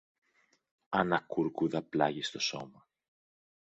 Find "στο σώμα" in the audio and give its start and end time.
2.23-2.87